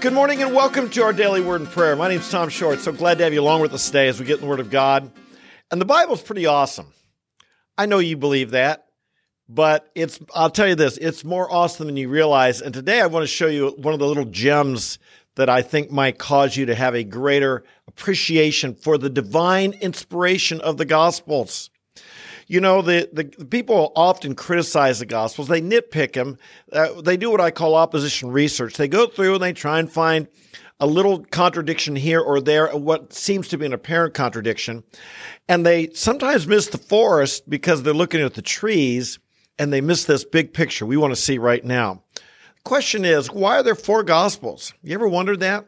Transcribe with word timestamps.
Good 0.00 0.12
morning 0.12 0.42
and 0.42 0.54
welcome 0.54 0.90
to 0.90 1.02
our 1.04 1.14
daily 1.14 1.40
word 1.40 1.62
and 1.62 1.70
prayer. 1.70 1.96
My 1.96 2.08
name's 2.08 2.30
Tom 2.30 2.50
Short. 2.50 2.80
So 2.80 2.92
glad 2.92 3.16
to 3.16 3.24
have 3.24 3.32
you 3.32 3.40
along 3.40 3.62
with 3.62 3.72
us 3.72 3.86
today 3.86 4.08
as 4.08 4.20
we 4.20 4.26
get 4.26 4.34
in 4.34 4.42
the 4.42 4.46
Word 4.46 4.60
of 4.60 4.70
God. 4.70 5.10
And 5.70 5.80
the 5.80 5.86
Bible's 5.86 6.20
pretty 6.20 6.44
awesome. 6.44 6.92
I 7.78 7.86
know 7.86 7.98
you 7.98 8.18
believe 8.18 8.50
that, 8.50 8.88
but 9.48 9.90
it's 9.94 10.20
I'll 10.34 10.50
tell 10.50 10.68
you 10.68 10.74
this, 10.74 10.98
it's 10.98 11.24
more 11.24 11.50
awesome 11.50 11.86
than 11.86 11.96
you 11.96 12.10
realize. 12.10 12.60
And 12.60 12.74
today 12.74 13.00
I 13.00 13.06
want 13.06 13.22
to 13.22 13.26
show 13.26 13.46
you 13.46 13.70
one 13.78 13.94
of 13.94 13.98
the 13.98 14.06
little 14.06 14.26
gems 14.26 14.98
that 15.36 15.48
I 15.48 15.62
think 15.62 15.90
might 15.90 16.18
cause 16.18 16.58
you 16.58 16.66
to 16.66 16.74
have 16.74 16.94
a 16.94 17.02
greater 17.02 17.64
appreciation 17.88 18.74
for 18.74 18.98
the 18.98 19.10
divine 19.10 19.72
inspiration 19.72 20.60
of 20.60 20.76
the 20.76 20.84
Gospels. 20.84 21.70
You 22.46 22.60
know, 22.60 22.80
the, 22.80 23.08
the, 23.12 23.44
people 23.44 23.92
often 23.96 24.34
criticize 24.34 25.00
the 25.00 25.06
Gospels. 25.06 25.48
They 25.48 25.60
nitpick 25.60 26.12
them. 26.12 26.38
Uh, 26.72 27.00
they 27.00 27.16
do 27.16 27.30
what 27.30 27.40
I 27.40 27.50
call 27.50 27.74
opposition 27.74 28.30
research. 28.30 28.76
They 28.76 28.88
go 28.88 29.06
through 29.06 29.34
and 29.34 29.42
they 29.42 29.52
try 29.52 29.80
and 29.80 29.90
find 29.90 30.28
a 30.78 30.86
little 30.86 31.24
contradiction 31.24 31.96
here 31.96 32.20
or 32.20 32.40
there, 32.40 32.68
what 32.76 33.12
seems 33.12 33.48
to 33.48 33.58
be 33.58 33.66
an 33.66 33.72
apparent 33.72 34.14
contradiction. 34.14 34.84
And 35.48 35.64
they 35.64 35.90
sometimes 35.94 36.46
miss 36.46 36.68
the 36.68 36.78
forest 36.78 37.48
because 37.48 37.82
they're 37.82 37.94
looking 37.94 38.20
at 38.20 38.34
the 38.34 38.42
trees 38.42 39.18
and 39.58 39.72
they 39.72 39.80
miss 39.80 40.04
this 40.04 40.24
big 40.24 40.52
picture 40.52 40.84
we 40.84 40.96
want 40.96 41.14
to 41.14 41.20
see 41.20 41.38
right 41.38 41.64
now. 41.64 42.02
Question 42.64 43.04
is, 43.04 43.30
why 43.30 43.58
are 43.58 43.62
there 43.62 43.74
four 43.74 44.02
gospels? 44.02 44.74
You 44.82 44.94
ever 44.94 45.08
wondered 45.08 45.40
that? 45.40 45.66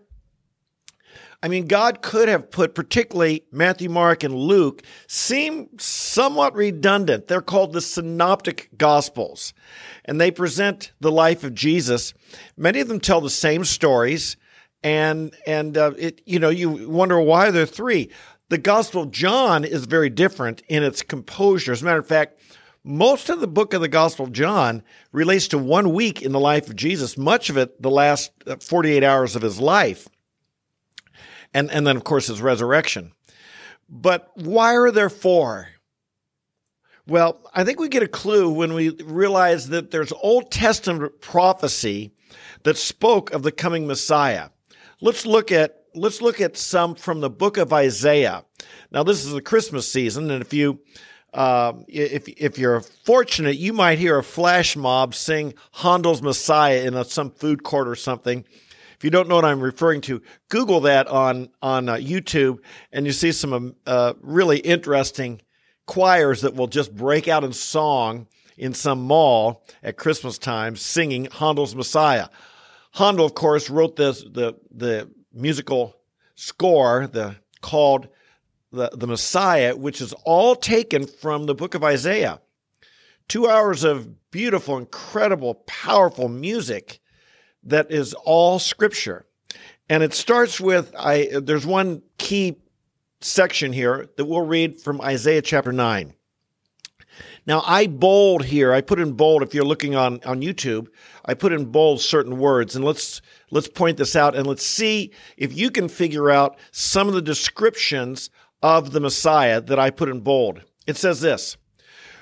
I 1.41 1.47
mean, 1.47 1.69
God 1.69 2.03
could 2.03 2.29
have 2.29 2.51
put 2.51 2.75
particularly 2.75 3.45
Matthew, 3.53 3.89
Mark, 3.89 4.25
and 4.25 4.35
Luke 4.35 4.83
seem 5.07 5.69
somewhat 5.79 6.55
redundant. 6.55 7.29
They're 7.29 7.41
called 7.41 7.73
the 7.73 7.81
synoptic 7.81 8.71
gospels 8.77 9.55
and 10.05 10.21
they 10.21 10.33
present 10.33 10.93
the 11.01 11.13
life 11.13 11.45
of 11.45 11.55
Jesus. 11.55 12.13
Many 12.57 12.81
of 12.81 12.89
them 12.89 12.99
tell 12.99 13.21
the 13.21 13.31
same 13.31 13.65
stories 13.65 14.37
and, 14.83 15.33
and, 15.47 15.77
uh, 15.77 15.93
it, 15.97 16.23
you 16.27 16.41
know, 16.41 16.51
you 16.51 16.89
wonder 16.89 17.21
why 17.21 17.51
there 17.51 17.63
are 17.63 17.67
three. 17.67 18.11
The 18.49 18.59
gospel 18.59 19.03
of 19.03 19.11
John 19.13 19.65
is 19.65 19.85
very 19.85 20.11
different 20.11 20.63
in 20.69 20.83
its 20.83 21.03
composure. 21.03 21.73
As 21.73 21.83
a 21.83 21.85
matter 21.85 21.99
of 21.99 22.07
fact, 22.07 22.41
most 22.83 23.29
of 23.29 23.41
the 23.41 23.49
book 23.49 23.75
of 23.75 23.81
the 23.81 23.89
Gospel 23.89 24.25
of 24.25 24.33
John 24.33 24.83
relates 25.13 25.49
to 25.49 25.59
one 25.59 25.93
week 25.93 26.23
in 26.23 26.33
the 26.33 26.41
life 26.41 26.69
of 26.69 26.77
Jesus, 26.77 27.19
much 27.19 27.51
of 27.51 27.57
it 27.57 27.83
the 27.83 27.91
last 27.91 28.33
uh, 28.47 28.57
48 28.57 29.05
hours 29.05 29.37
of 29.37 29.43
his 29.43 29.61
life 29.61 30.09
and, 31.55 31.71
and 31.71 31.87
then, 31.87 31.97
of 31.97 32.05
course, 32.05 32.27
his 32.27 32.43
resurrection. 32.43 33.13
But 33.89 34.31
why 34.35 34.75
are 34.77 34.91
there 34.91 35.11
four? 35.11 35.69
Well, 37.07 37.41
I 37.55 37.65
think 37.65 37.81
we 37.81 37.89
get 37.89 38.03
a 38.03 38.09
clue 38.09 38.51
when 38.51 38.75
we 38.75 38.91
realize 38.91 39.69
that 39.69 39.91
there's 39.91 40.13
Old 40.13 40.51
Testament 40.51 41.21
prophecy 41.23 42.13
that 42.65 42.77
spoke 42.77 43.33
of 43.33 43.43
the 43.43 43.53
coming 43.53 43.87
Messiah. 43.87 44.51
Let's 45.01 45.25
look 45.25 45.51
at 45.51 45.85
let's 45.95 46.21
look 46.21 46.41
at 46.41 46.57
some 46.57 46.95
from 46.95 47.21
the 47.21 47.31
book 47.31 47.57
of 47.57 47.73
Isaiah. 47.73 48.45
Now, 48.91 49.03
this 49.03 49.25
is 49.25 49.33
the 49.33 49.41
Christmas 49.41 49.91
season, 49.91 50.31
and 50.31 50.43
if 50.43 50.53
you 50.53 50.81
uh, 51.33 51.75
if 51.89 52.29
if 52.29 52.59
you're 52.59 52.81
fortunate, 52.81 53.57
you 53.57 53.73
might 53.73 53.99
hear 53.99 54.19
a 54.19 54.25
flash 54.25 54.77
mob 54.77 55.15
sing 55.15 55.55
Handel's 55.73 56.21
Messiah 56.21 56.83
in 56.83 56.95
a, 56.95 57.05
some 57.05 57.31
food 57.31 57.63
court 57.63 57.89
or 57.89 57.95
something. 57.95 58.45
If 58.99 59.05
you 59.05 59.11
don't 59.11 59.29
know 59.29 59.37
what 59.37 59.45
I'm 59.45 59.61
referring 59.61 60.01
to, 60.03 60.21
Google 60.49 60.81
that 60.81 61.07
on 61.07 61.51
on 61.63 61.89
uh, 61.89 61.95
YouTube, 61.95 62.59
and 62.93 63.07
you 63.07 63.13
see 63.13 63.31
some 63.31 63.77
uh, 63.87 64.15
really 64.21 64.59
interesting 64.59 65.41
choirs 65.87 66.41
that 66.41 66.57
will 66.57 66.67
just 66.67 66.93
break 66.93 67.29
out 67.29 67.45
in 67.45 67.53
song 67.53 68.27
in 68.57 68.75
some 68.75 69.01
mall 69.01 69.65
at 69.85 69.97
Christmas 69.97 70.37
time, 70.37 70.75
singing 70.75 71.29
Handel's 71.31 71.77
Messiah. 71.77 72.29
Handel, 72.91 73.25
of 73.25 73.35
course, 73.35 73.71
wrote 73.71 73.95
this 73.95 74.25
the 74.25 74.55
the 74.73 75.09
musical 75.33 75.95
score, 76.35 77.07
the 77.07 77.37
called 77.61 78.09
the, 78.73 78.91
the 78.93 79.07
Messiah, 79.07 79.77
which 79.77 80.01
is 80.01 80.13
all 80.25 80.57
taken 80.57 81.07
from 81.07 81.47
the 81.47 81.55
book 81.55 81.77
of 81.77 81.85
Isaiah. 81.85 82.41
Two 83.29 83.49
hours 83.49 83.85
of 83.85 84.31
beautiful, 84.33 84.77
incredible, 84.77 85.55
powerful 85.67 86.29
music 86.29 86.99
that 87.71 87.91
is 87.91 88.15
all 88.15 88.59
scripture. 88.59 89.27
And 89.89 90.03
it 90.03 90.15
starts 90.15 90.61
with 90.61 90.95
I 90.99 91.29
there's 91.33 91.67
one 91.67 92.03
key 92.19 92.59
section 93.21 93.73
here 93.73 94.09
that 94.17 94.25
we'll 94.25 94.43
read 94.43 94.81
from 94.81 95.01
Isaiah 95.01 95.43
chapter 95.43 95.73
9. 95.73 96.15
Now 97.47 97.63
I 97.67 97.87
bold 97.87 98.45
here, 98.45 98.73
I 98.73 98.83
put 98.83 99.01
in 99.01 99.13
bold 99.13 99.43
if 99.43 99.55
you're 99.55 99.65
looking 99.65 99.97
on 99.97 100.21
on 100.25 100.43
YouTube, 100.43 100.89
I 101.25 101.35
put 101.35 101.53
in 101.53 101.67
bold 101.67 102.01
certain 102.01 102.39
words 102.39 102.77
and 102.77 102.85
let's 102.85 103.23
let's 103.51 103.69
point 103.69 103.97
this 103.97 104.15
out 104.15 104.37
and 104.37 104.47
let's 104.47 104.67
see 104.67 105.13
if 105.37 105.57
you 105.57 105.71
can 105.71 105.89
figure 105.89 106.31
out 106.31 106.59
some 106.71 107.09
of 107.09 107.15
the 107.15 107.23
descriptions 107.23 108.29
of 108.63 108.93
the 108.93 109.01
Messiah 109.01 109.61
that 109.63 109.79
I 109.79 109.91
put 109.91 110.09
in 110.09 110.21
bold. 110.21 110.63
It 110.87 110.97
says 110.97 111.21
this, 111.21 111.57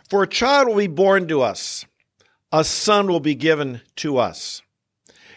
"For 0.09 0.23
a 0.23 0.29
child 0.29 0.69
will 0.69 0.77
be 0.77 0.87
born 0.87 1.27
to 1.29 1.43
us, 1.43 1.85
a 2.53 2.63
son 2.63 3.09
will 3.09 3.21
be 3.21 3.35
given 3.35 3.81
to 3.97 4.19
us." 4.19 4.63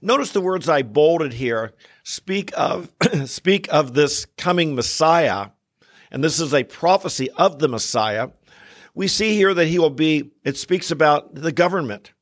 Notice 0.00 0.32
the 0.32 0.40
words 0.40 0.68
I 0.68 0.82
bolded 0.82 1.32
here 1.32 1.72
speak 2.02 2.52
of 2.56 2.90
speak 3.26 3.68
of 3.70 3.94
this 3.94 4.26
coming 4.36 4.74
Messiah, 4.74 5.48
and 6.10 6.22
this 6.22 6.40
is 6.40 6.54
a 6.54 6.64
prophecy 6.64 7.30
of 7.30 7.58
the 7.58 7.68
Messiah. 7.68 8.28
We 8.94 9.08
see 9.08 9.34
here 9.34 9.52
that 9.54 9.66
he 9.66 9.78
will 9.78 9.90
be. 9.90 10.30
It 10.44 10.56
speaks 10.56 10.90
about 10.90 11.34
the 11.34 11.52
government. 11.52 12.12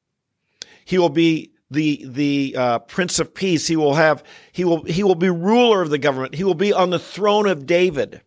He 0.84 0.98
will 0.98 1.08
be 1.08 1.52
the 1.70 2.04
the 2.08 2.54
uh, 2.56 2.78
Prince 2.80 3.18
of 3.18 3.34
Peace. 3.34 3.66
He 3.66 3.76
will 3.76 3.94
have. 3.94 4.24
He 4.52 4.64
will 4.64 4.82
he 4.84 5.02
will 5.02 5.14
be 5.14 5.30
ruler 5.30 5.82
of 5.82 5.90
the 5.90 5.98
government. 5.98 6.34
He 6.34 6.44
will 6.44 6.54
be 6.54 6.72
on 6.72 6.90
the 6.90 6.98
throne 6.98 7.46
of 7.46 7.66
David. 7.66 8.22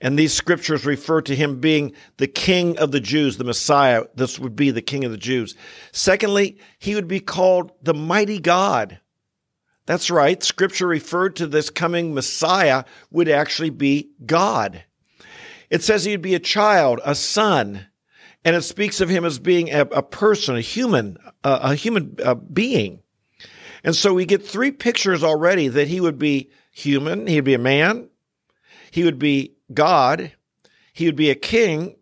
And 0.00 0.18
these 0.18 0.32
scriptures 0.32 0.86
refer 0.86 1.20
to 1.22 1.36
him 1.36 1.60
being 1.60 1.92
the 2.16 2.26
king 2.26 2.78
of 2.78 2.90
the 2.90 3.00
Jews, 3.00 3.36
the 3.36 3.44
Messiah. 3.44 4.04
This 4.14 4.38
would 4.38 4.56
be 4.56 4.70
the 4.70 4.80
king 4.80 5.04
of 5.04 5.10
the 5.10 5.18
Jews. 5.18 5.54
Secondly, 5.92 6.58
he 6.78 6.94
would 6.94 7.08
be 7.08 7.20
called 7.20 7.72
the 7.82 7.92
mighty 7.92 8.38
God. 8.38 8.98
That's 9.84 10.10
right. 10.10 10.42
Scripture 10.42 10.86
referred 10.86 11.36
to 11.36 11.46
this 11.46 11.68
coming 11.68 12.14
Messiah 12.14 12.84
would 13.10 13.28
actually 13.28 13.70
be 13.70 14.12
God. 14.24 14.84
It 15.68 15.82
says 15.82 16.04
he'd 16.04 16.22
be 16.22 16.34
a 16.34 16.40
child, 16.40 17.00
a 17.04 17.14
son, 17.14 17.86
and 18.44 18.56
it 18.56 18.62
speaks 18.62 19.00
of 19.00 19.08
him 19.08 19.24
as 19.24 19.38
being 19.38 19.70
a, 19.70 19.80
a 19.82 20.02
person, 20.02 20.56
a 20.56 20.60
human, 20.60 21.18
a, 21.44 21.58
a 21.62 21.74
human 21.74 22.16
uh, 22.24 22.34
being. 22.34 23.02
And 23.84 23.94
so 23.94 24.14
we 24.14 24.24
get 24.24 24.46
three 24.46 24.70
pictures 24.70 25.22
already 25.22 25.68
that 25.68 25.88
he 25.88 26.00
would 26.00 26.18
be 26.18 26.50
human, 26.72 27.26
he'd 27.26 27.40
be 27.40 27.54
a 27.54 27.58
man, 27.58 28.08
he 28.90 29.04
would 29.04 29.18
be 29.18 29.56
God, 29.72 30.32
he 30.92 31.06
would 31.06 31.16
be 31.16 31.30
a 31.30 31.34
king, 31.34 31.96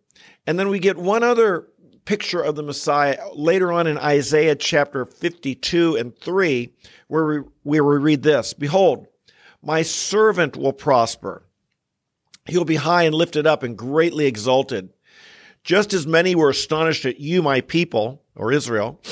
and 0.47 0.59
then 0.59 0.69
we 0.69 0.79
get 0.79 0.97
one 0.97 1.23
other 1.23 1.69
picture 2.05 2.41
of 2.41 2.57
the 2.57 2.63
Messiah 2.63 3.19
later 3.35 3.71
on 3.71 3.87
in 3.87 3.99
Isaiah 3.99 4.55
chapter 4.55 5.05
52 5.05 5.97
and 5.97 6.17
3, 6.17 6.73
where 7.09 7.27
we, 7.27 7.39
where 7.65 7.85
we 7.85 7.97
read 7.99 8.23
this 8.23 8.55
Behold, 8.55 9.07
my 9.63 9.83
servant 9.83 10.57
will 10.57 10.73
prosper. 10.73 11.43
He 12.47 12.57
will 12.57 12.65
be 12.65 12.77
high 12.77 13.03
and 13.03 13.15
lifted 13.15 13.47
up 13.47 13.63
and 13.63 13.77
greatly 13.77 14.25
exalted. 14.25 14.89
Just 15.63 15.93
as 15.93 16.07
many 16.07 16.35
were 16.35 16.49
astonished 16.49 17.05
at 17.05 17.21
you, 17.21 17.43
my 17.43 17.61
people, 17.61 18.23
or 18.35 18.53
Israel, 18.53 19.03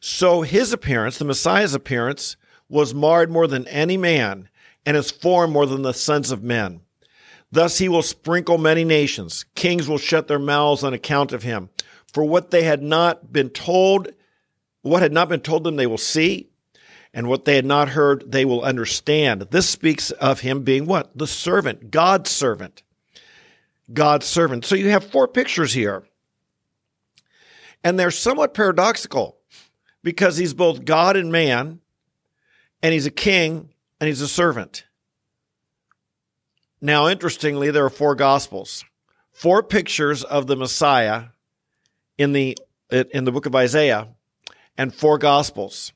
so 0.00 0.42
his 0.42 0.72
appearance, 0.72 1.18
the 1.18 1.24
Messiah's 1.24 1.74
appearance, 1.74 2.36
was 2.68 2.94
marred 2.94 3.30
more 3.30 3.46
than 3.46 3.68
any 3.68 3.96
man, 3.96 4.48
and 4.84 4.96
his 4.96 5.10
form 5.10 5.52
more 5.52 5.66
than 5.66 5.82
the 5.82 5.94
sons 5.94 6.30
of 6.30 6.42
men. 6.42 6.80
Thus 7.52 7.78
he 7.78 7.88
will 7.88 8.02
sprinkle 8.02 8.58
many 8.58 8.84
nations. 8.84 9.44
Kings 9.54 9.88
will 9.88 9.98
shut 9.98 10.28
their 10.28 10.38
mouths 10.38 10.82
on 10.82 10.94
account 10.94 11.32
of 11.32 11.42
him. 11.42 11.70
For 12.12 12.24
what 12.24 12.50
they 12.50 12.62
had 12.62 12.82
not 12.82 13.32
been 13.32 13.50
told, 13.50 14.08
what 14.82 15.02
had 15.02 15.12
not 15.12 15.28
been 15.28 15.40
told 15.40 15.64
them, 15.64 15.76
they 15.76 15.86
will 15.86 15.98
see, 15.98 16.48
and 17.12 17.28
what 17.28 17.44
they 17.44 17.56
had 17.56 17.64
not 17.64 17.90
heard, 17.90 18.30
they 18.30 18.44
will 18.44 18.62
understand. 18.62 19.42
This 19.50 19.68
speaks 19.68 20.10
of 20.10 20.40
him 20.40 20.62
being 20.64 20.86
what? 20.86 21.16
The 21.16 21.26
servant, 21.26 21.90
God's 21.90 22.30
servant. 22.30 22.82
God's 23.92 24.26
servant. 24.26 24.64
So 24.64 24.74
you 24.74 24.90
have 24.90 25.04
four 25.04 25.28
pictures 25.28 25.72
here. 25.72 26.04
And 27.84 27.98
they're 27.98 28.10
somewhat 28.10 28.54
paradoxical 28.54 29.38
because 30.02 30.36
he's 30.36 30.54
both 30.54 30.84
God 30.84 31.16
and 31.16 31.30
man, 31.30 31.80
and 32.82 32.92
he's 32.92 33.06
a 33.06 33.10
king 33.10 33.70
and 34.00 34.08
he's 34.08 34.20
a 34.20 34.28
servant. 34.28 34.84
Now, 36.86 37.08
interestingly, 37.08 37.72
there 37.72 37.84
are 37.84 37.90
four 37.90 38.14
gospels, 38.14 38.84
four 39.32 39.64
pictures 39.64 40.22
of 40.22 40.46
the 40.46 40.54
Messiah 40.54 41.24
in 42.16 42.32
the 42.32 42.56
in 42.92 43.24
the 43.24 43.32
book 43.32 43.46
of 43.46 43.56
Isaiah, 43.56 44.06
and 44.78 44.94
four 44.94 45.18
gospels. 45.18 45.92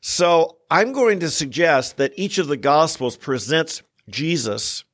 So 0.00 0.58
I'm 0.70 0.92
going 0.92 1.18
to 1.18 1.28
suggest 1.28 1.96
that 1.96 2.12
each 2.14 2.38
of 2.38 2.46
the 2.46 2.56
gospels 2.56 3.16
presents 3.16 3.82
Jesus 4.08 4.84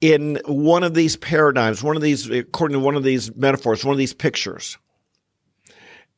in 0.00 0.40
one 0.46 0.82
of 0.82 0.94
these 0.94 1.16
paradigms, 1.16 1.82
one 1.82 1.94
of 1.96 2.00
these, 2.00 2.30
according 2.30 2.78
to 2.78 2.82
one 2.82 2.96
of 2.96 3.04
these 3.04 3.36
metaphors, 3.36 3.84
one 3.84 3.92
of 3.92 3.98
these 3.98 4.14
pictures. 4.14 4.78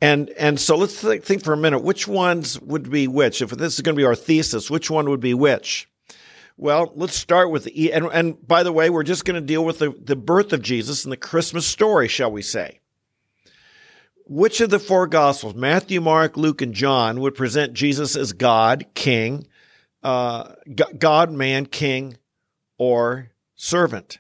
And 0.00 0.30
and 0.38 0.60
so 0.60 0.76
let's 0.76 1.00
think, 1.00 1.24
think 1.24 1.42
for 1.42 1.52
a 1.52 1.56
minute. 1.56 1.82
Which 1.82 2.06
ones 2.06 2.60
would 2.60 2.88
be 2.92 3.08
which? 3.08 3.42
If 3.42 3.50
this 3.50 3.74
is 3.74 3.80
going 3.80 3.96
to 3.96 4.00
be 4.00 4.06
our 4.06 4.14
thesis, 4.14 4.70
which 4.70 4.88
one 4.88 5.10
would 5.10 5.18
be 5.18 5.34
which? 5.34 5.88
Well, 6.56 6.92
let's 6.94 7.16
start 7.16 7.50
with 7.50 7.64
the 7.64 7.92
and 7.92 8.06
and 8.06 8.46
by 8.46 8.62
the 8.62 8.72
way, 8.72 8.88
we're 8.88 9.02
just 9.02 9.24
going 9.24 9.40
to 9.40 9.46
deal 9.46 9.64
with 9.64 9.80
the, 9.80 9.90
the 9.90 10.16
birth 10.16 10.52
of 10.52 10.62
Jesus 10.62 11.04
and 11.04 11.12
the 11.12 11.16
Christmas 11.16 11.66
story, 11.66 12.06
shall 12.06 12.30
we 12.30 12.42
say? 12.42 12.80
Which 14.26 14.60
of 14.60 14.70
the 14.70 14.78
four 14.78 15.06
Gospels, 15.06 15.54
Matthew, 15.54 16.00
Mark, 16.00 16.36
Luke, 16.36 16.62
and 16.62 16.72
John, 16.72 17.20
would 17.20 17.34
present 17.34 17.74
Jesus 17.74 18.16
as 18.16 18.32
God, 18.32 18.86
King, 18.94 19.46
uh, 20.02 20.54
God, 20.98 21.30
man, 21.30 21.66
King, 21.66 22.16
or 22.78 23.30
servant? 23.56 24.18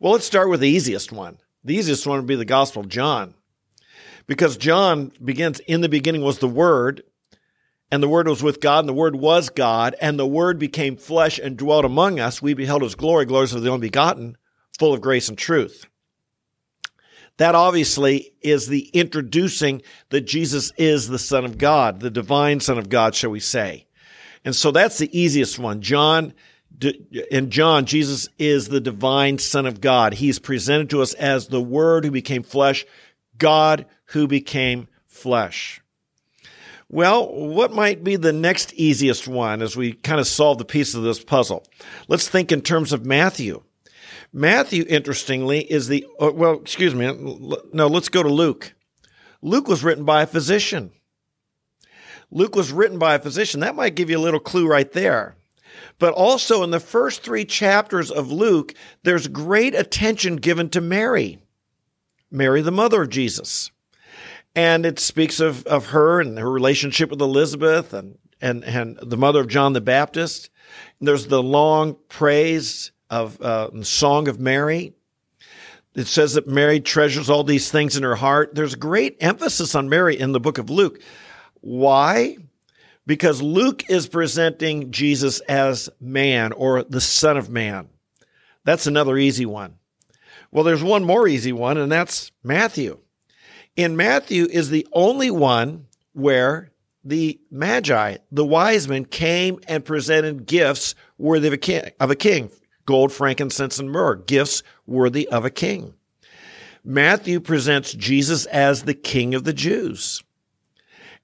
Well, 0.00 0.12
let's 0.12 0.26
start 0.26 0.50
with 0.50 0.60
the 0.60 0.68
easiest 0.68 1.12
one. 1.12 1.38
The 1.64 1.74
easiest 1.74 2.06
one 2.06 2.18
would 2.18 2.26
be 2.26 2.34
the 2.34 2.44
Gospel 2.44 2.82
of 2.82 2.88
John. 2.88 3.34
Because 4.26 4.58
John 4.58 5.12
begins, 5.24 5.60
in 5.60 5.80
the 5.80 5.88
beginning 5.88 6.22
was 6.22 6.40
the 6.40 6.48
Word, 6.48 7.02
and 7.90 8.02
the 8.02 8.08
Word 8.08 8.28
was 8.28 8.42
with 8.42 8.60
God, 8.60 8.80
and 8.80 8.88
the 8.88 8.94
Word 8.94 9.16
was 9.16 9.48
God, 9.48 9.94
and 10.00 10.18
the 10.18 10.26
Word 10.26 10.58
became 10.58 10.96
flesh 10.96 11.38
and 11.38 11.56
dwelt 11.56 11.84
among 11.84 12.20
us. 12.20 12.42
We 12.42 12.54
beheld 12.54 12.82
His 12.82 12.94
glory, 12.94 13.24
glories 13.24 13.54
of 13.54 13.62
the 13.62 13.70
only 13.70 13.88
begotten, 13.88 14.36
full 14.78 14.92
of 14.92 15.00
grace 15.00 15.28
and 15.28 15.38
truth. 15.38 15.86
That 17.38 17.54
obviously 17.54 18.32
is 18.42 18.66
the 18.66 18.88
introducing 18.88 19.82
that 20.10 20.22
Jesus 20.22 20.72
is 20.76 21.08
the 21.08 21.18
Son 21.18 21.44
of 21.44 21.56
God, 21.56 22.00
the 22.00 22.10
divine 22.10 22.60
Son 22.60 22.78
of 22.78 22.88
God, 22.88 23.14
shall 23.14 23.30
we 23.30 23.40
say. 23.40 23.86
And 24.44 24.54
so 24.54 24.70
that's 24.70 24.98
the 24.98 25.18
easiest 25.18 25.58
one. 25.58 25.80
John, 25.80 26.34
in 27.30 27.50
John, 27.50 27.86
Jesus 27.86 28.28
is 28.38 28.68
the 28.68 28.80
divine 28.80 29.38
Son 29.38 29.66
of 29.66 29.80
God. 29.80 30.14
He's 30.14 30.38
presented 30.38 30.90
to 30.90 31.00
us 31.00 31.14
as 31.14 31.46
the 31.46 31.62
Word 31.62 32.04
who 32.04 32.10
became 32.10 32.42
flesh, 32.42 32.84
God 33.38 33.86
who 34.06 34.26
became 34.26 34.88
flesh. 35.06 35.80
Well, 36.90 37.28
what 37.30 37.72
might 37.72 38.02
be 38.02 38.16
the 38.16 38.32
next 38.32 38.72
easiest 38.72 39.28
one 39.28 39.60
as 39.60 39.76
we 39.76 39.92
kind 39.92 40.20
of 40.20 40.26
solve 40.26 40.56
the 40.56 40.64
piece 40.64 40.94
of 40.94 41.02
this 41.02 41.22
puzzle? 41.22 41.66
Let's 42.08 42.28
think 42.28 42.50
in 42.50 42.62
terms 42.62 42.92
of 42.92 43.04
Matthew. 43.04 43.62
Matthew, 44.32 44.84
interestingly, 44.88 45.60
is 45.60 45.88
the, 45.88 46.06
uh, 46.20 46.32
well, 46.32 46.54
excuse 46.54 46.94
me, 46.94 47.06
no, 47.72 47.86
let's 47.86 48.08
go 48.08 48.22
to 48.22 48.28
Luke. 48.28 48.74
Luke 49.42 49.68
was 49.68 49.84
written 49.84 50.04
by 50.04 50.22
a 50.22 50.26
physician. 50.26 50.92
Luke 52.30 52.56
was 52.56 52.72
written 52.72 52.98
by 52.98 53.14
a 53.14 53.18
physician. 53.20 53.60
That 53.60 53.76
might 53.76 53.94
give 53.94 54.10
you 54.10 54.18
a 54.18 54.20
little 54.20 54.40
clue 54.40 54.66
right 54.66 54.90
there. 54.90 55.36
But 55.98 56.14
also 56.14 56.62
in 56.62 56.70
the 56.70 56.80
first 56.80 57.22
three 57.22 57.44
chapters 57.44 58.10
of 58.10 58.32
Luke, 58.32 58.74
there's 59.02 59.28
great 59.28 59.74
attention 59.74 60.36
given 60.36 60.70
to 60.70 60.80
Mary, 60.80 61.38
Mary, 62.30 62.62
the 62.62 62.70
mother 62.70 63.02
of 63.02 63.10
Jesus. 63.10 63.70
And 64.58 64.84
it 64.84 64.98
speaks 64.98 65.38
of, 65.38 65.64
of 65.68 65.86
her 65.90 66.20
and 66.20 66.36
her 66.36 66.50
relationship 66.50 67.10
with 67.10 67.20
Elizabeth 67.20 67.92
and, 67.92 68.18
and, 68.40 68.64
and 68.64 68.98
the 69.00 69.16
mother 69.16 69.42
of 69.42 69.46
John 69.46 69.72
the 69.72 69.80
Baptist. 69.80 70.50
And 70.98 71.06
there's 71.06 71.28
the 71.28 71.40
long 71.40 71.96
praise 72.08 72.90
of 73.08 73.40
uh, 73.40 73.84
Song 73.84 74.26
of 74.26 74.40
Mary. 74.40 74.94
It 75.94 76.08
says 76.08 76.34
that 76.34 76.48
Mary 76.48 76.80
treasures 76.80 77.30
all 77.30 77.44
these 77.44 77.70
things 77.70 77.96
in 77.96 78.02
her 78.02 78.16
heart. 78.16 78.56
There's 78.56 78.74
great 78.74 79.16
emphasis 79.20 79.76
on 79.76 79.88
Mary 79.88 80.18
in 80.18 80.32
the 80.32 80.40
book 80.40 80.58
of 80.58 80.70
Luke. 80.70 81.00
Why? 81.60 82.36
Because 83.06 83.40
Luke 83.40 83.88
is 83.88 84.08
presenting 84.08 84.90
Jesus 84.90 85.38
as 85.42 85.88
man 86.00 86.50
or 86.50 86.82
the 86.82 87.00
Son 87.00 87.36
of 87.36 87.48
Man. 87.48 87.90
That's 88.64 88.88
another 88.88 89.16
easy 89.16 89.46
one. 89.46 89.76
Well, 90.50 90.64
there's 90.64 90.82
one 90.82 91.04
more 91.04 91.28
easy 91.28 91.52
one, 91.52 91.78
and 91.78 91.92
that's 91.92 92.32
Matthew. 92.42 92.98
In 93.78 93.96
Matthew 93.96 94.46
is 94.50 94.70
the 94.70 94.88
only 94.92 95.30
one 95.30 95.86
where 96.12 96.72
the 97.04 97.38
Magi, 97.48 98.16
the 98.32 98.44
wise 98.44 98.88
men, 98.88 99.04
came 99.04 99.60
and 99.68 99.84
presented 99.84 100.46
gifts 100.46 100.96
worthy 101.16 101.46
of 101.46 101.52
a 101.52 101.58
king. 101.58 101.92
Of 102.00 102.10
a 102.10 102.16
king 102.16 102.50
gold, 102.86 103.12
frankincense, 103.12 103.78
and 103.78 103.92
myrrh, 103.92 104.16
gifts 104.16 104.64
worthy 104.84 105.28
of 105.28 105.44
a 105.44 105.50
king. 105.50 105.94
Matthew 106.82 107.38
presents 107.38 107.92
Jesus 107.92 108.46
as 108.46 108.82
the 108.82 108.94
king 108.94 109.32
of 109.32 109.44
the 109.44 109.52
Jews. 109.52 110.24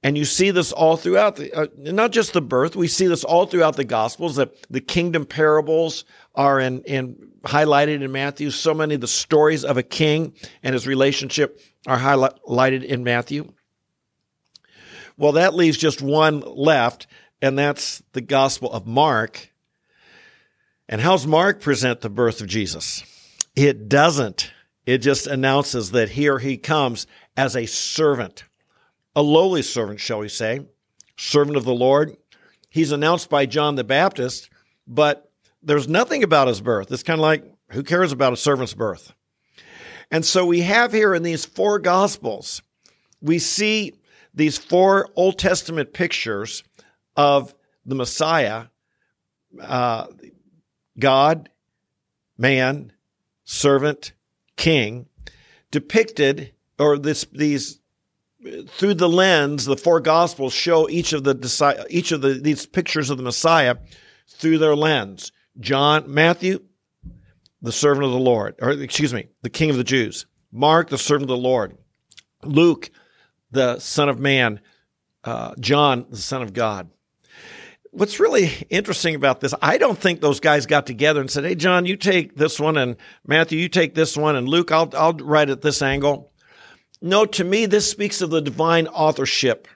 And 0.04 0.18
you 0.18 0.26
see 0.26 0.50
this 0.50 0.70
all 0.70 0.98
throughout, 0.98 1.36
the, 1.36 1.50
uh, 1.54 1.66
not 1.78 2.12
just 2.12 2.34
the 2.34 2.42
birth, 2.42 2.76
we 2.76 2.88
see 2.88 3.06
this 3.06 3.24
all 3.24 3.46
throughout 3.46 3.76
the 3.76 3.84
Gospels, 3.84 4.36
that 4.36 4.54
the 4.70 4.82
kingdom 4.82 5.24
parables 5.24 6.04
are 6.34 6.60
in, 6.60 6.82
in 6.82 7.32
highlighted 7.42 8.02
in 8.02 8.12
Matthew. 8.12 8.50
So 8.50 8.74
many 8.74 8.96
of 8.96 9.00
the 9.00 9.08
stories 9.08 9.64
of 9.64 9.78
a 9.78 9.82
king 9.82 10.34
and 10.62 10.74
his 10.74 10.86
relationship 10.86 11.58
are 11.86 11.98
highlighted 11.98 12.84
in 12.84 13.02
Matthew. 13.02 13.50
Well, 15.16 15.32
that 15.32 15.54
leaves 15.54 15.78
just 15.78 16.02
one 16.02 16.40
left, 16.40 17.06
and 17.40 17.58
that's 17.58 18.02
the 18.12 18.20
Gospel 18.20 18.70
of 18.70 18.86
Mark. 18.86 19.52
And 20.86 21.00
how's 21.00 21.26
Mark 21.26 21.62
present 21.62 22.02
the 22.02 22.10
birth 22.10 22.42
of 22.42 22.46
Jesus? 22.46 23.02
It 23.56 23.88
doesn't. 23.88 24.52
It 24.84 24.98
just 24.98 25.26
announces 25.26 25.92
that 25.92 26.10
here 26.10 26.40
he 26.40 26.58
comes 26.58 27.06
as 27.38 27.56
a 27.56 27.64
servant, 27.64 28.44
a 29.16 29.22
lowly 29.22 29.62
servant, 29.62 30.00
shall 30.00 30.18
we 30.18 30.28
say, 30.28 30.66
servant 31.16 31.56
of 31.56 31.64
the 31.64 31.74
Lord. 31.74 32.16
He's 32.68 32.92
announced 32.92 33.30
by 33.30 33.46
John 33.46 33.76
the 33.76 33.84
Baptist, 33.84 34.50
but 34.86 35.30
there's 35.62 35.88
nothing 35.88 36.22
about 36.22 36.48
his 36.48 36.60
birth. 36.60 36.90
It's 36.90 37.02
kind 37.02 37.18
of 37.18 37.22
like, 37.22 37.44
who 37.70 37.82
cares 37.82 38.12
about 38.12 38.32
a 38.32 38.36
servant's 38.36 38.74
birth? 38.74 39.14
And 40.10 40.24
so 40.24 40.44
we 40.44 40.60
have 40.60 40.92
here 40.92 41.14
in 41.14 41.22
these 41.22 41.44
four 41.44 41.78
gospels, 41.78 42.62
we 43.20 43.38
see 43.38 43.92
these 44.34 44.58
four 44.58 45.08
Old 45.16 45.38
Testament 45.38 45.92
pictures 45.92 46.62
of 47.16 47.54
the 47.86 47.94
Messiah, 47.94 48.66
uh, 49.60 50.06
God, 50.98 51.48
man, 52.36 52.92
servant, 53.44 54.12
king, 54.56 55.06
depicted, 55.70 56.52
or 56.78 56.98
this, 56.98 57.24
these, 57.32 57.80
through 58.68 58.94
the 58.94 59.08
lens, 59.08 59.64
the 59.64 59.76
four 59.76 60.00
gospels 60.00 60.52
show 60.52 60.88
each 60.88 61.12
of 61.12 61.24
the, 61.24 61.86
each 61.90 62.12
of 62.12 62.20
the, 62.20 62.34
these 62.34 62.66
pictures 62.66 63.10
of 63.10 63.16
the 63.16 63.22
Messiah 63.22 63.76
through 64.28 64.58
their 64.58 64.76
lens. 64.76 65.32
John, 65.60 66.12
Matthew, 66.12 66.60
the 67.62 67.72
servant 67.72 68.04
of 68.04 68.10
the 68.10 68.18
Lord, 68.18 68.56
or 68.60 68.70
excuse 68.70 69.14
me, 69.14 69.28
the 69.42 69.50
king 69.50 69.70
of 69.70 69.76
the 69.76 69.84
Jews. 69.84 70.26
Mark, 70.52 70.88
the 70.88 70.98
servant 70.98 71.30
of 71.30 71.36
the 71.36 71.42
Lord. 71.42 71.76
Luke, 72.42 72.90
the 73.50 73.78
son 73.78 74.08
of 74.08 74.18
man. 74.18 74.60
Uh, 75.22 75.54
John, 75.58 76.06
the 76.10 76.18
son 76.18 76.42
of 76.42 76.52
God 76.52 76.90
what's 77.94 78.20
really 78.20 78.50
interesting 78.70 79.14
about 79.14 79.40
this, 79.40 79.54
I 79.62 79.78
don't 79.78 79.98
think 79.98 80.20
those 80.20 80.40
guys 80.40 80.66
got 80.66 80.86
together 80.86 81.20
and 81.20 81.30
said, 81.30 81.44
"Hey, 81.44 81.54
John, 81.54 81.86
you 81.86 81.96
take 81.96 82.36
this 82.36 82.60
one, 82.60 82.76
and 82.76 82.96
Matthew, 83.26 83.58
you 83.58 83.68
take 83.68 83.94
this 83.94 84.16
one, 84.16 84.36
and 84.36 84.48
Luke, 84.48 84.70
I'll 84.72 84.90
I'll 84.94 85.14
write 85.14 85.48
at 85.48 85.62
this 85.62 85.80
angle." 85.80 86.32
No, 87.04 87.26
to 87.26 87.44
me, 87.44 87.66
this 87.66 87.90
speaks 87.90 88.22
of 88.22 88.30
the 88.30 88.40
divine 88.40 88.86
authorship 88.86 89.68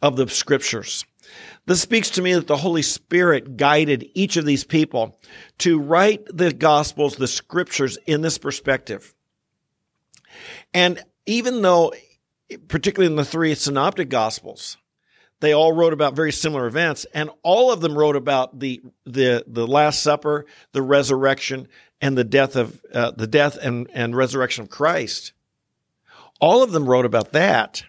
of 0.00 0.16
the 0.16 0.26
scriptures. 0.30 1.04
This 1.66 1.82
speaks 1.82 2.08
to 2.10 2.22
me 2.22 2.32
that 2.32 2.46
the 2.46 2.56
Holy 2.56 2.80
Spirit 2.80 3.58
guided 3.58 4.08
each 4.14 4.38
of 4.38 4.46
these 4.46 4.64
people 4.64 5.20
to 5.58 5.78
write 5.78 6.24
the 6.34 6.54
Gospels, 6.54 7.16
the 7.16 7.28
scriptures 7.28 7.98
in 8.06 8.22
this 8.22 8.38
perspective. 8.38 9.14
And 10.72 11.04
even 11.26 11.60
though, 11.60 11.92
particularly 12.68 13.12
in 13.12 13.16
the 13.16 13.26
three 13.26 13.54
synoptic 13.54 14.08
Gospels, 14.08 14.78
they 15.40 15.52
all 15.52 15.72
wrote 15.72 15.92
about 15.92 16.16
very 16.16 16.32
similar 16.32 16.66
events, 16.66 17.04
and 17.12 17.28
all 17.42 17.72
of 17.72 17.82
them 17.82 17.94
wrote 17.98 18.16
about 18.16 18.58
the 18.58 18.80
the 19.04 19.44
the 19.46 19.66
Last 19.66 20.02
Supper, 20.02 20.46
the 20.72 20.80
resurrection, 20.80 21.68
and 22.00 22.16
the 22.16 22.24
death 22.24 22.56
of 22.56 22.80
uh, 22.94 23.10
the 23.10 23.26
death 23.26 23.58
and 23.60 23.86
and 23.92 24.16
resurrection 24.16 24.62
of 24.62 24.70
Christ. 24.70 25.33
All 26.40 26.62
of 26.62 26.72
them 26.72 26.88
wrote 26.88 27.06
about 27.06 27.32
that, 27.32 27.84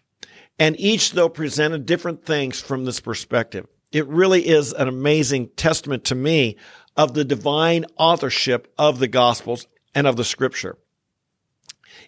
and 0.59 0.79
each 0.79 1.11
though 1.11 1.29
presented 1.29 1.85
different 1.85 2.25
things 2.25 2.61
from 2.61 2.85
this 2.85 2.99
perspective. 2.99 3.67
It 3.91 4.07
really 4.07 4.47
is 4.47 4.73
an 4.73 4.87
amazing 4.87 5.49
testament 5.55 6.05
to 6.05 6.15
me 6.15 6.57
of 6.97 7.13
the 7.13 7.25
divine 7.25 7.85
authorship 7.97 8.73
of 8.77 8.99
the 8.99 9.07
Gospels 9.07 9.67
and 9.93 10.07
of 10.07 10.15
the 10.15 10.23
Scripture. 10.23 10.77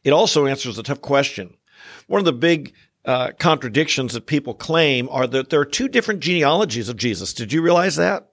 It 0.03 0.11
also 0.11 0.45
answers 0.45 0.77
a 0.77 0.83
tough 0.83 1.01
question. 1.01 1.55
One 2.07 2.19
of 2.19 2.25
the 2.25 2.33
big 2.33 2.73
uh, 3.05 3.31
contradictions 3.39 4.13
that 4.13 4.25
people 4.25 4.53
claim 4.53 5.07
are 5.09 5.27
that 5.27 5.49
there 5.49 5.59
are 5.59 5.65
two 5.65 5.87
different 5.87 6.19
genealogies 6.19 6.89
of 6.89 6.97
Jesus. 6.97 7.33
Did 7.33 7.53
you 7.53 7.61
realize 7.61 7.95
that? 7.95 8.29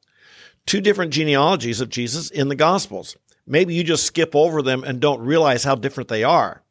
two 0.67 0.81
different 0.81 1.13
genealogies 1.13 1.81
of 1.81 1.89
Jesus 1.89 2.31
in 2.31 2.49
the 2.49 2.57
Gospels. 2.57 3.17
Maybe 3.47 3.75
you 3.75 3.85
just 3.85 4.05
skip 4.05 4.35
over 4.35 4.63
them 4.63 4.85
and 4.85 5.01
don't 5.01 5.21
realize 5.21 5.65
how 5.65 5.75
different 5.75 6.09
they 6.09 6.25
are. 6.25 6.63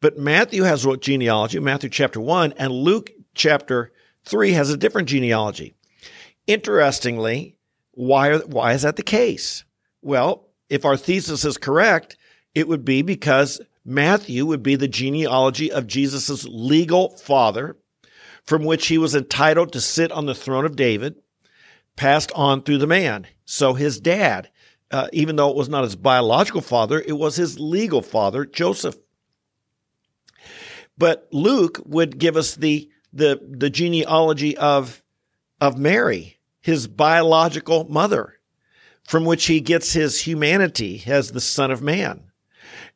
But 0.00 0.18
Matthew 0.18 0.62
has 0.62 0.86
what 0.86 1.02
genealogy, 1.02 1.58
Matthew 1.58 1.90
chapter 1.90 2.20
1, 2.20 2.54
and 2.56 2.72
Luke 2.72 3.10
chapter 3.34 3.92
3 4.24 4.52
has 4.52 4.70
a 4.70 4.76
different 4.76 5.08
genealogy. 5.08 5.74
Interestingly, 6.46 7.56
why, 7.92 8.38
why 8.38 8.72
is 8.72 8.82
that 8.82 8.96
the 8.96 9.02
case? 9.02 9.64
Well, 10.00 10.48
if 10.70 10.86
our 10.86 10.96
thesis 10.96 11.44
is 11.44 11.58
correct, 11.58 12.16
it 12.54 12.66
would 12.66 12.84
be 12.84 13.02
because 13.02 13.60
Matthew 13.84 14.46
would 14.46 14.62
be 14.62 14.74
the 14.74 14.88
genealogy 14.88 15.70
of 15.70 15.86
Jesus' 15.86 16.46
legal 16.48 17.10
father, 17.10 17.76
from 18.44 18.64
which 18.64 18.86
he 18.86 18.96
was 18.96 19.14
entitled 19.14 19.72
to 19.72 19.80
sit 19.80 20.10
on 20.12 20.24
the 20.24 20.34
throne 20.34 20.64
of 20.64 20.76
David, 20.76 21.16
passed 21.96 22.32
on 22.34 22.62
through 22.62 22.78
the 22.78 22.86
man. 22.86 23.26
So 23.44 23.74
his 23.74 24.00
dad, 24.00 24.48
uh, 24.90 25.08
even 25.12 25.36
though 25.36 25.50
it 25.50 25.56
was 25.56 25.68
not 25.68 25.84
his 25.84 25.96
biological 25.96 26.62
father, 26.62 27.00
it 27.06 27.18
was 27.18 27.36
his 27.36 27.60
legal 27.60 28.00
father, 28.00 28.46
Joseph. 28.46 28.96
But 31.00 31.28
Luke 31.32 31.80
would 31.86 32.18
give 32.18 32.36
us 32.36 32.54
the 32.54 32.90
the 33.10 33.40
the 33.50 33.70
genealogy 33.70 34.54
of 34.58 35.02
of 35.58 35.78
Mary, 35.78 36.38
his 36.60 36.86
biological 36.86 37.88
mother, 37.88 38.34
from 39.02 39.24
which 39.24 39.46
he 39.46 39.60
gets 39.60 39.94
his 39.94 40.20
humanity 40.20 41.02
as 41.06 41.32
the 41.32 41.40
Son 41.40 41.70
of 41.70 41.80
Man. 41.80 42.24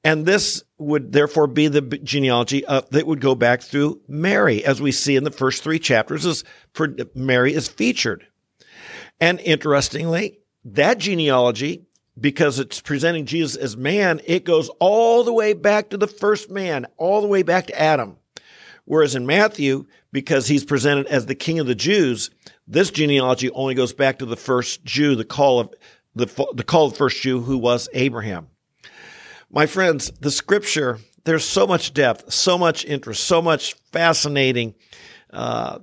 And 0.04 0.26
this 0.26 0.62
would 0.76 1.12
therefore 1.12 1.46
be 1.46 1.68
the 1.68 1.80
genealogy 1.80 2.62
of, 2.66 2.88
that 2.90 3.06
would 3.06 3.22
go 3.22 3.34
back 3.34 3.62
through 3.62 4.02
Mary, 4.06 4.62
as 4.62 4.82
we 4.82 4.92
see 4.92 5.16
in 5.16 5.24
the 5.24 5.30
first 5.30 5.62
three 5.62 5.78
chapters, 5.78 6.26
as 6.26 6.44
Mary 7.14 7.54
is 7.54 7.68
featured. 7.68 8.26
And 9.18 9.40
interestingly, 9.40 10.40
that 10.66 10.98
genealogy, 10.98 11.86
because 12.20 12.58
it's 12.58 12.80
presenting 12.80 13.26
Jesus 13.26 13.56
as 13.56 13.76
man, 13.76 14.20
it 14.24 14.44
goes 14.44 14.68
all 14.80 15.24
the 15.24 15.32
way 15.32 15.52
back 15.52 15.90
to 15.90 15.96
the 15.96 16.06
first 16.06 16.50
man, 16.50 16.86
all 16.96 17.20
the 17.20 17.28
way 17.28 17.42
back 17.42 17.66
to 17.66 17.80
Adam. 17.80 18.16
Whereas 18.84 19.14
in 19.14 19.26
Matthew, 19.26 19.86
because 20.12 20.46
he's 20.46 20.64
presented 20.64 21.06
as 21.06 21.26
the 21.26 21.34
king 21.34 21.58
of 21.58 21.66
the 21.66 21.74
Jews, 21.74 22.30
this 22.66 22.90
genealogy 22.90 23.50
only 23.50 23.74
goes 23.74 23.92
back 23.92 24.18
to 24.18 24.26
the 24.26 24.36
first 24.36 24.84
Jew, 24.84 25.14
the 25.14 25.24
call 25.24 25.60
of 25.60 25.74
the, 26.14 26.26
the 26.54 26.64
call 26.64 26.86
of 26.86 26.92
the 26.92 26.98
first 26.98 27.20
Jew 27.20 27.40
who 27.40 27.58
was 27.58 27.88
Abraham. 27.92 28.48
My 29.50 29.66
friends, 29.66 30.12
the 30.20 30.30
scripture, 30.30 30.98
there's 31.24 31.44
so 31.44 31.66
much 31.66 31.94
depth, 31.94 32.32
so 32.32 32.56
much 32.56 32.84
interest, 32.84 33.24
so 33.24 33.42
much 33.42 33.74
fascinating 33.92 34.74
uh, 35.32 35.78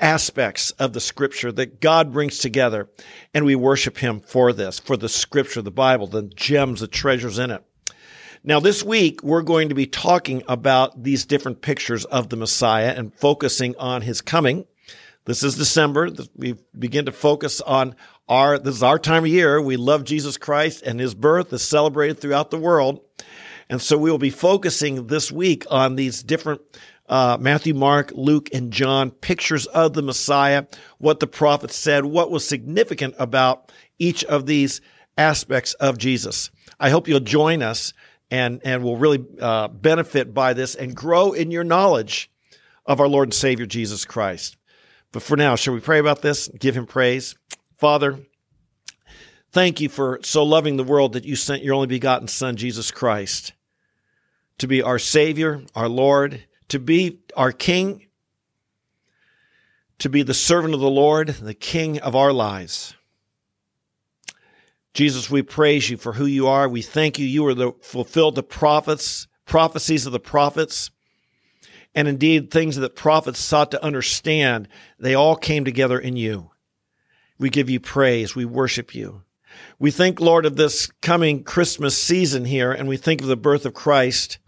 aspects 0.00 0.70
of 0.72 0.92
the 0.92 1.00
scripture 1.00 1.52
that 1.52 1.80
God 1.80 2.12
brings 2.12 2.38
together, 2.38 2.88
and 3.34 3.44
we 3.44 3.54
worship 3.54 3.98
Him 3.98 4.20
for 4.20 4.52
this, 4.52 4.78
for 4.78 4.96
the 4.96 5.08
scripture, 5.08 5.62
the 5.62 5.70
Bible, 5.70 6.06
the 6.06 6.22
gems, 6.22 6.80
the 6.80 6.88
treasures 6.88 7.38
in 7.38 7.50
it. 7.50 7.64
Now, 8.44 8.60
this 8.60 8.84
week, 8.84 9.22
we're 9.22 9.42
going 9.42 9.68
to 9.68 9.74
be 9.74 9.86
talking 9.86 10.42
about 10.48 11.02
these 11.02 11.26
different 11.26 11.60
pictures 11.60 12.04
of 12.04 12.28
the 12.28 12.36
Messiah 12.36 12.94
and 12.96 13.14
focusing 13.14 13.76
on 13.76 14.02
His 14.02 14.20
coming. 14.20 14.66
This 15.28 15.42
is 15.42 15.58
December. 15.58 16.08
We 16.36 16.54
begin 16.78 17.04
to 17.04 17.12
focus 17.12 17.60
on 17.60 17.96
our, 18.28 18.58
this 18.58 18.76
is 18.76 18.82
our 18.82 18.98
time 18.98 19.24
of 19.24 19.30
year. 19.30 19.60
We 19.60 19.76
love 19.76 20.04
Jesus 20.04 20.38
Christ 20.38 20.82
and 20.82 20.98
his 20.98 21.14
birth 21.14 21.52
is 21.52 21.62
celebrated 21.62 22.18
throughout 22.18 22.50
the 22.50 22.58
world. 22.58 23.00
And 23.68 23.82
so 23.82 23.98
we 23.98 24.10
will 24.10 24.16
be 24.16 24.30
focusing 24.30 25.06
this 25.08 25.30
week 25.30 25.66
on 25.70 25.96
these 25.96 26.22
different 26.22 26.62
uh, 27.08 27.38
Matthew, 27.40 27.74
Mark, 27.74 28.12
Luke, 28.14 28.50
and 28.52 28.72
John 28.72 29.10
pictures 29.10 29.66
of 29.66 29.94
the 29.94 30.02
Messiah, 30.02 30.66
what 30.98 31.20
the 31.20 31.26
prophets 31.26 31.76
said, 31.76 32.04
what 32.04 32.30
was 32.30 32.46
significant 32.46 33.14
about 33.18 33.72
each 33.98 34.24
of 34.24 34.46
these 34.46 34.80
aspects 35.16 35.74
of 35.74 35.98
Jesus. 35.98 36.50
I 36.78 36.90
hope 36.90 37.08
you'll 37.08 37.20
join 37.20 37.62
us 37.62 37.92
and, 38.30 38.60
and 38.64 38.82
will 38.82 38.96
really 38.96 39.24
uh, 39.40 39.68
benefit 39.68 40.34
by 40.34 40.52
this 40.52 40.74
and 40.74 40.94
grow 40.94 41.32
in 41.32 41.50
your 41.50 41.64
knowledge 41.64 42.30
of 42.86 43.00
our 43.00 43.08
Lord 43.08 43.28
and 43.28 43.34
Savior 43.34 43.66
Jesus 43.66 44.04
Christ. 44.04 44.56
But 45.12 45.22
for 45.22 45.36
now, 45.36 45.56
shall 45.56 45.74
we 45.74 45.80
pray 45.80 45.98
about 45.98 46.22
this? 46.22 46.48
Give 46.48 46.76
him 46.76 46.86
praise. 46.86 47.34
Father, 47.78 48.20
thank 49.52 49.80
you 49.80 49.88
for 49.88 50.20
so 50.22 50.44
loving 50.44 50.76
the 50.76 50.84
world 50.84 51.14
that 51.14 51.24
you 51.24 51.36
sent 51.36 51.62
your 51.62 51.74
only 51.74 51.86
begotten 51.86 52.28
Son, 52.28 52.56
Jesus 52.56 52.90
Christ, 52.90 53.54
to 54.58 54.66
be 54.66 54.82
our 54.82 54.98
Savior, 54.98 55.62
our 55.74 55.88
Lord, 55.88 56.44
to 56.68 56.78
be 56.78 57.20
our 57.36 57.52
King, 57.52 58.06
to 59.98 60.08
be 60.08 60.22
the 60.22 60.34
servant 60.34 60.74
of 60.74 60.80
the 60.80 60.90
Lord, 60.90 61.28
the 61.28 61.54
King 61.54 61.98
of 62.00 62.14
our 62.14 62.32
lives. 62.32 62.94
Jesus, 64.94 65.30
we 65.30 65.42
praise 65.42 65.88
you 65.90 65.96
for 65.96 66.14
who 66.14 66.26
you 66.26 66.46
are. 66.46 66.68
We 66.68 66.82
thank 66.82 67.18
you. 67.18 67.26
You 67.26 67.46
are 67.46 67.54
the 67.54 67.72
fulfilled 67.82 68.34
the 68.34 68.42
prophets, 68.42 69.28
prophecies 69.44 70.06
of 70.06 70.12
the 70.12 70.20
prophets. 70.20 70.90
And 71.94 72.08
indeed, 72.08 72.50
things 72.50 72.76
that 72.76 72.96
prophets 72.96 73.38
sought 73.38 73.70
to 73.72 73.84
understand, 73.84 74.68
they 74.98 75.14
all 75.14 75.36
came 75.36 75.64
together 75.64 75.98
in 75.98 76.16
you. 76.16 76.50
We 77.38 77.50
give 77.50 77.70
you 77.70 77.80
praise. 77.80 78.34
We 78.34 78.44
worship 78.44 78.94
you. 78.94 79.22
We 79.78 79.90
think, 79.90 80.20
Lord, 80.20 80.44
of 80.44 80.56
this 80.56 80.90
coming 81.00 81.44
Christmas 81.44 81.96
season 81.96 82.44
here, 82.44 82.72
and 82.72 82.88
we 82.88 82.96
think 82.96 83.20
of 83.20 83.28
the 83.28 83.36
birth 83.36 83.64
of 83.64 83.74
Christ, 83.74 84.38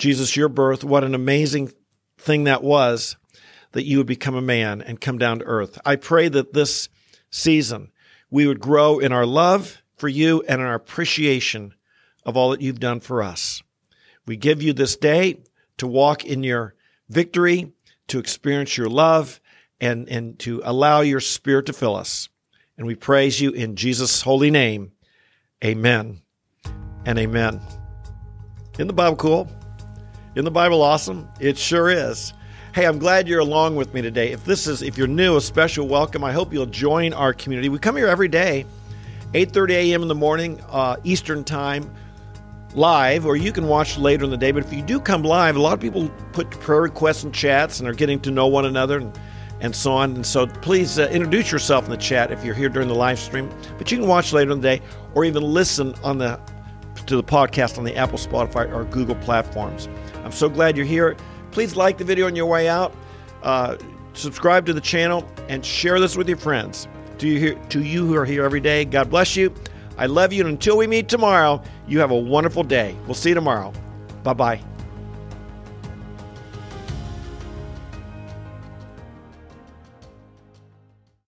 Jesus, 0.00 0.34
your 0.34 0.48
birth. 0.48 0.82
What 0.82 1.04
an 1.04 1.14
amazing 1.14 1.72
thing 2.18 2.44
that 2.44 2.62
was 2.62 3.16
that 3.72 3.84
you 3.84 3.98
would 3.98 4.06
become 4.06 4.34
a 4.34 4.42
man 4.42 4.82
and 4.82 5.00
come 5.00 5.18
down 5.18 5.38
to 5.38 5.44
earth. 5.44 5.78
I 5.84 5.96
pray 5.96 6.28
that 6.28 6.52
this 6.52 6.88
season 7.30 7.92
we 8.30 8.46
would 8.46 8.60
grow 8.60 8.98
in 8.98 9.12
our 9.12 9.26
love 9.26 9.82
for 9.96 10.08
you 10.08 10.42
and 10.48 10.60
in 10.60 10.66
our 10.66 10.74
appreciation 10.74 11.74
of 12.24 12.36
all 12.36 12.50
that 12.50 12.62
you've 12.62 12.80
done 12.80 13.00
for 13.00 13.22
us. 13.22 13.62
We 14.26 14.36
give 14.36 14.62
you 14.62 14.72
this 14.72 14.96
day 14.96 15.42
to 15.78 15.86
walk 15.86 16.24
in 16.24 16.42
your 16.42 16.74
victory, 17.08 17.72
to 18.08 18.18
experience 18.18 18.76
your 18.76 18.88
love, 18.88 19.40
and, 19.80 20.08
and 20.08 20.38
to 20.40 20.62
allow 20.64 21.00
your 21.00 21.20
spirit 21.20 21.66
to 21.66 21.72
fill 21.72 21.96
us. 21.96 22.28
And 22.76 22.86
we 22.86 22.94
praise 22.94 23.40
you 23.40 23.50
in 23.50 23.76
Jesus' 23.76 24.22
holy 24.22 24.50
name. 24.50 24.92
Amen 25.62 26.22
and 27.04 27.18
amen. 27.18 27.60
In 28.78 28.86
the 28.86 28.92
Bible 28.94 29.16
cool? 29.16 29.59
In 30.40 30.44
the 30.46 30.50
Bible 30.50 30.80
awesome? 30.80 31.28
It 31.38 31.58
sure 31.58 31.90
is. 31.90 32.32
Hey, 32.74 32.86
I'm 32.86 32.98
glad 32.98 33.28
you're 33.28 33.40
along 33.40 33.76
with 33.76 33.92
me 33.92 34.00
today. 34.00 34.32
If 34.32 34.42
this 34.42 34.66
is 34.66 34.80
if 34.80 34.96
you're 34.96 35.06
new, 35.06 35.36
a 35.36 35.40
special 35.42 35.86
welcome. 35.86 36.24
I 36.24 36.32
hope 36.32 36.50
you'll 36.50 36.64
join 36.64 37.12
our 37.12 37.34
community. 37.34 37.68
We 37.68 37.78
come 37.78 37.94
here 37.94 38.06
every 38.06 38.28
day, 38.28 38.64
8:30 39.34 39.72
a.m. 39.74 40.00
in 40.00 40.08
the 40.08 40.14
morning, 40.14 40.58
uh, 40.70 40.96
Eastern 41.04 41.44
time, 41.44 41.94
live, 42.72 43.26
or 43.26 43.36
you 43.36 43.52
can 43.52 43.68
watch 43.68 43.98
later 43.98 44.24
in 44.24 44.30
the 44.30 44.38
day. 44.38 44.50
But 44.50 44.64
if 44.64 44.72
you 44.72 44.80
do 44.80 44.98
come 44.98 45.24
live, 45.24 45.56
a 45.56 45.60
lot 45.60 45.74
of 45.74 45.80
people 45.80 46.08
put 46.32 46.50
prayer 46.52 46.80
requests 46.80 47.22
and 47.22 47.34
chats 47.34 47.80
and 47.80 47.86
are 47.86 47.92
getting 47.92 48.18
to 48.20 48.30
know 48.30 48.46
one 48.46 48.64
another 48.64 48.96
and 48.96 49.20
and 49.60 49.76
so 49.76 49.92
on. 49.92 50.14
And 50.14 50.24
so 50.24 50.46
please 50.46 50.98
uh, 50.98 51.10
introduce 51.12 51.52
yourself 51.52 51.84
in 51.84 51.90
the 51.90 51.98
chat 51.98 52.32
if 52.32 52.42
you're 52.46 52.54
here 52.54 52.70
during 52.70 52.88
the 52.88 52.94
live 52.94 53.18
stream. 53.18 53.50
But 53.76 53.92
you 53.92 53.98
can 53.98 54.06
watch 54.08 54.32
later 54.32 54.52
in 54.52 54.62
the 54.62 54.78
day 54.78 54.82
or 55.12 55.26
even 55.26 55.42
listen 55.42 55.94
on 56.02 56.16
the 56.16 56.40
to 57.06 57.16
the 57.16 57.22
podcast 57.22 57.78
on 57.78 57.84
the 57.84 57.96
Apple, 57.96 58.18
Spotify, 58.18 58.72
or 58.72 58.84
Google 58.84 59.16
platforms. 59.16 59.88
I'm 60.24 60.32
so 60.32 60.48
glad 60.48 60.76
you're 60.76 60.86
here. 60.86 61.16
Please 61.50 61.76
like 61.76 61.98
the 61.98 62.04
video 62.04 62.26
on 62.26 62.36
your 62.36 62.46
way 62.46 62.68
out. 62.68 62.94
Uh, 63.42 63.76
subscribe 64.12 64.66
to 64.66 64.72
the 64.72 64.80
channel 64.80 65.28
and 65.48 65.64
share 65.64 65.98
this 66.00 66.16
with 66.16 66.28
your 66.28 66.38
friends. 66.38 66.88
To 67.18 67.28
you, 67.28 67.60
to 67.68 67.82
you 67.82 68.06
who 68.06 68.14
are 68.16 68.24
here 68.24 68.44
every 68.44 68.60
day, 68.60 68.84
God 68.84 69.10
bless 69.10 69.36
you. 69.36 69.52
I 69.98 70.06
love 70.06 70.32
you. 70.32 70.42
And 70.42 70.50
until 70.50 70.78
we 70.78 70.86
meet 70.86 71.08
tomorrow, 71.08 71.62
you 71.86 72.00
have 72.00 72.10
a 72.10 72.16
wonderful 72.16 72.62
day. 72.62 72.96
We'll 73.06 73.14
see 73.14 73.30
you 73.30 73.34
tomorrow. 73.34 73.72
Bye 74.22 74.34
bye. 74.34 74.69